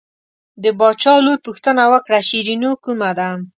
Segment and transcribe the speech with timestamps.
[0.63, 3.29] د باچا لور پوښتنه وکړه شیرینو کومه ده.